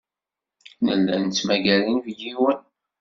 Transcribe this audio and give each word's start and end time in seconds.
Nella 0.85 1.15
nettmagar 1.21 1.81
inebgiwen. 1.85 2.59